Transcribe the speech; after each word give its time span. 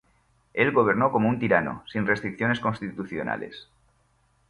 Él 0.55 0.71
gobernó 0.71 1.11
como 1.11 1.29
un 1.29 1.37
tirano, 1.37 1.83
sin 1.85 2.07
restricciones 2.07 2.59
constitucionales. 2.59 3.67